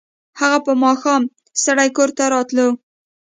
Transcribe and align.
هغه 0.39 0.59
به 0.65 0.73
ماښام 0.83 1.21
ستړی 1.61 1.89
کور 1.95 2.09
ته 2.17 2.23
راتلو 2.33 2.67